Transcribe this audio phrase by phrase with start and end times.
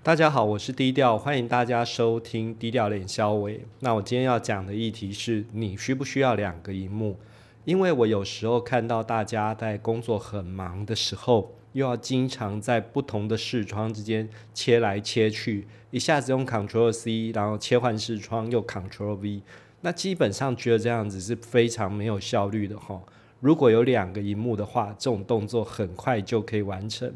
[0.00, 3.66] 大家好，我是低调，欢迎大家收听低调脸肖伟。
[3.80, 7.18] 那我今天要讲的议题是你需不需要两个荧幕？
[7.64, 19.42] 因为我有时候看到大家在工作很忙的时候，又要经常在不同的视窗之间切来切去，一下子用 Control C，然后切换视窗又 Control V，
[19.82, 23.02] 那基本上觉得这样子是非常没有效率的哈。
[23.40, 27.12] 如果有两个荧幕的话，这种动作很快就可以完成。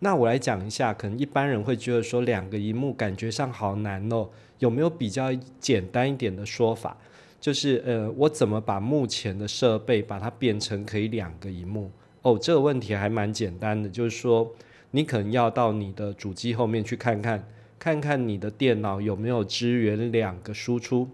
[0.00, 6.96] 那我来讲一下，可能一般人会觉得说两个荧幕感觉上好难哦，有没有比较简单一点的说法？
[7.40, 11.90] 就是呃，我怎么把目前的设备把它变成可以两个荧幕？
[12.22, 14.52] 哦，这个问题还蛮简单的，就是说
[14.90, 17.46] 你可能要到你的主机后面去看看，
[17.78, 21.08] 看看你的电脑有没有支援两个输出。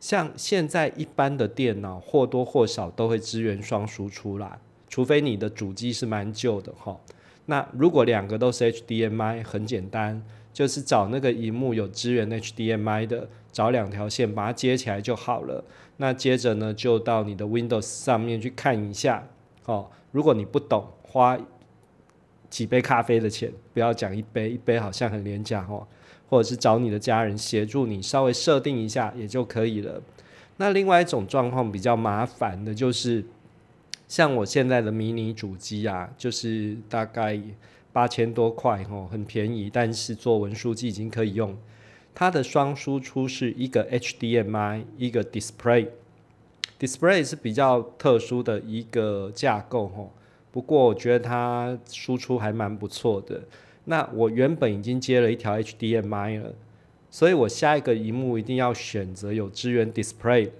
[0.00, 4.58] 像现在一般的电脑或多或少都会支援双输出啦，
[4.88, 6.98] 除非你的主机是蛮旧的哈。
[7.50, 10.22] 那如果两个都是 HDMI，很简单，
[10.52, 15.64] 就是找那个荧幕有支援 HDMI 的，找两条线把它接起来就好了。
[15.96, 19.26] 那接着呢，就到你的 Windows 上面去看一下。
[19.64, 21.36] 哦，如果你不懂，花
[22.48, 25.84] 几杯咖啡的钱，不要讲一杯，一杯好像很廉价哦。
[26.28, 30.00] 或者是找你的家人协助你稍微设定一下也就可以了。
[30.58, 33.24] 那另外一种状况比较麻烦的就是。
[34.10, 37.40] 像我现在的迷你主机啊，就是大概
[37.92, 41.56] 八千多块哦，很便宜，但是做文书机已经可以用。
[42.12, 45.90] 它的双输出是一个 HDMI，一个 Display。
[46.80, 50.10] Display 是比较特殊的一个架构哦，
[50.50, 53.44] 不过我觉得它输出还蛮不错的。
[53.84, 56.52] 那我原本已经接了一条 HDMI 了，
[57.12, 60.50] 所以我下一个荧幕一定要选择有支援 Display，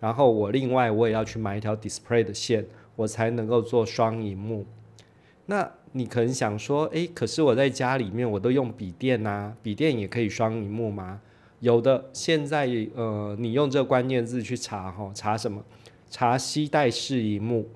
[0.00, 2.66] 然后我另外我也要去买一条 Display 的线。
[3.00, 4.66] 我才能够做双荧幕。
[5.46, 11.20] 那你可能想说，诶，可是我在家里面我都用笔电呐，笔电也可以双荧幕吗？
[11.60, 15.64] 有的，现在呃，你用这个关键字去查哈，查什么？
[16.08, 17.68] 查吸带式荧幕，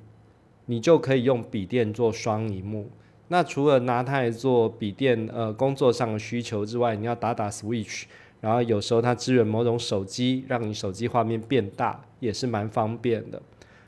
[0.67, 2.91] 你就可以用笔电做双荧幕。
[3.29, 8.05] 那除了拿它来做笔电呃工作上的需求之外，你要打打 Switch，
[8.41, 13.41] 然后有时候它支援某种手机，让你手机画面变大，也是蛮方便的。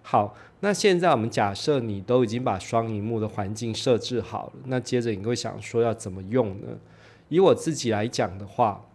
[0.08, 6.68] 好，那现在我们假设你都已经把双荧幕的环境设置好了，那接着你会想说要怎么用呢？
[7.28, 8.86] 以我自己来讲的话，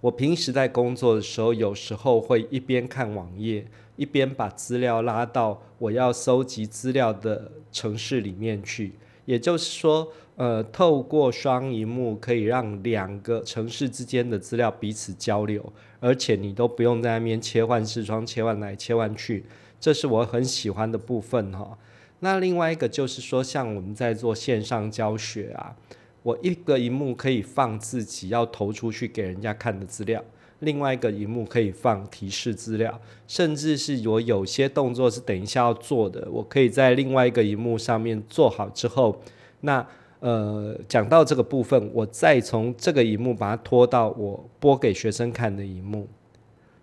[0.00, 8.94] 我平时在工作的时候，有时候会一边看网页，一边把资料拉到我要搜集资料的城市里面去。
[9.26, 19.44] 也就是说，呃，透过双荧幕可以让两个城市之间的资料彼此交流，而且你都不用在那边切换视窗，切换来切换去。
[19.78, 21.76] 这是我很喜欢的部分哈。
[22.20, 25.76] 那另外一个就是说，像我们在做线上教学啊，
[26.22, 30.24] 我一个荧幕可以放自己要投出去给人家看的资料，
[30.60, 32.98] 另外一个荧幕可以放提示资料，
[33.28, 39.20] 甚至是我有些动作是等一下要做的，我可以在另外一个荧幕上面做好之后，
[39.60, 39.86] 那
[40.20, 46.08] 呃讲到这个部分，我再从这个荧幕把它拖到我播给学生看的荧幕。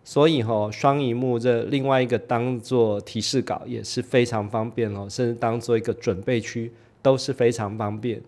[0.06, 6.70] 所以哈，双荧幕这另外一个当做提示稿也是非常方便哦，甚至当做一个准备区
[7.02, 8.22] 都是非常方便。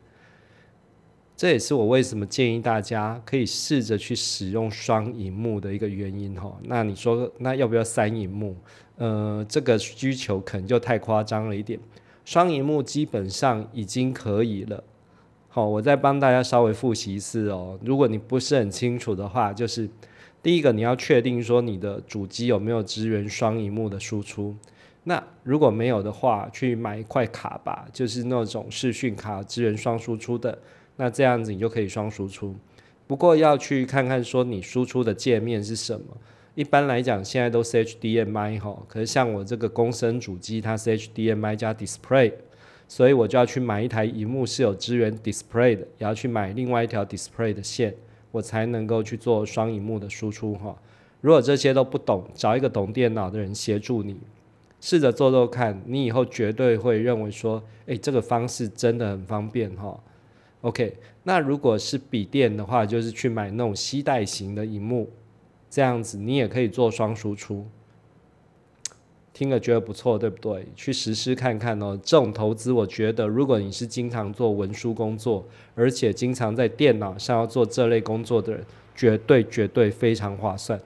[1.35, 6.57] 这也是我为什么建议大家可以试着去使用双荧幕的一个原因哈。
[6.63, 8.55] 那你说那要不要三荧幕？
[8.95, 11.77] 呃，这个需求可能就太夸张了一点。
[12.23, 14.81] 双荧幕基本上已经可以了。
[15.49, 17.77] 好，我再帮大家稍微复习一次哦。
[17.83, 19.89] 如果你不是很清楚的话，就是。
[20.45, 24.55] 第一个，你要确定说你的主机有没有支援双荧幕的输出。
[25.05, 30.55] 那如果没有的话，去买一块卡吧，就是那种视讯卡支援双输出的。
[30.97, 32.55] 那这样子你就可以双输出。
[33.07, 36.15] 不过要去看看说你输出的界面是什么。
[36.53, 42.33] 一般来讲，现在都是 HDMI 哈，可是像我这个公升主机，它是 HDMI 加 Display，
[42.87, 47.95] 所以我就要去买一台荧幕是有支援 Display 的，也要去买另外一条 Display 的线。
[48.35, 50.75] 我才能够去做双荧幕的输出哈。
[51.21, 54.19] 如果这些都不懂，找一个懂电脑的人协助你，
[54.81, 59.97] 试着做做看，你以后绝对会认为说，诶，这个方式真的很方便哈。
[60.61, 65.09] OK，那如果是笔电的话，就是去买那种吸带型的荧幕，
[65.69, 67.65] 这样子你也可以做双输出。
[69.35, 70.65] 听了觉得不错，对不对？
[70.77, 71.99] 去实施看看哦。
[72.01, 75.45] 这种投资，我觉得如果你是经常做文书工作，
[75.75, 78.63] 而且经常在电脑上要做这类工作的人，
[78.95, 80.79] 绝对绝对非常划算。